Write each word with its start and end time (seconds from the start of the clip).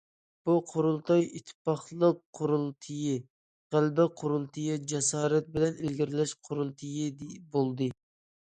بۇ 0.49 0.53
قۇرۇلتاي 0.69 1.25
ئىتتىپاقلىق 1.39 2.17
قۇرۇلتىيى، 2.39 3.13
غەلىبە 3.75 4.07
قۇرۇلتىيى، 4.23 4.81
جاسارەت 4.95 5.55
بىلەن 5.59 5.79
ئىلگىرىلەش 5.79 6.37
قۇرۇلتىيى 6.49 7.33
بولدى. 7.59 7.95